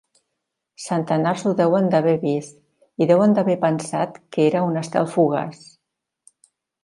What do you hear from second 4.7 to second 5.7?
un estel fugaç.